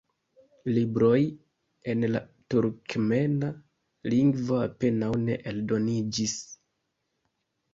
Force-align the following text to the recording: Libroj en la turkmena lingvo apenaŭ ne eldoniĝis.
Libroj 0.75 1.19
en 1.93 2.07
la 2.13 2.21
turkmena 2.53 3.51
lingvo 4.15 4.57
apenaŭ 4.69 5.11
ne 5.29 5.37
eldoniĝis. 5.53 6.35